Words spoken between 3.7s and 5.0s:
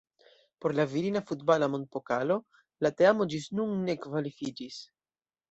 ne kvalifikiĝis.